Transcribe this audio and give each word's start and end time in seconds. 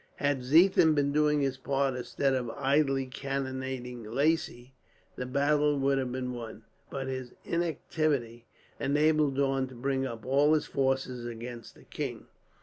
Had 0.15 0.39
Ziethen 0.41 0.95
been 0.95 1.11
doing 1.11 1.41
his 1.41 1.57
part, 1.59 1.95
instead 1.95 2.33
of 2.33 2.49
idly 2.55 3.05
cannonading 3.05 4.01
Lacy, 4.03 4.73
the 5.15 5.27
battle 5.27 5.77
would 5.77 5.99
have 5.99 6.11
been 6.11 6.33
won; 6.33 6.63
but 6.89 7.05
his 7.05 7.33
inactivity 7.45 8.47
enabled 8.79 9.35
Daun 9.35 9.67
to 9.67 9.75
bring 9.75 10.07
up 10.07 10.25
all 10.25 10.55
his 10.55 10.65
forces 10.65 11.27
against 11.27 11.75
the 11.75 11.83
king. 11.83 12.25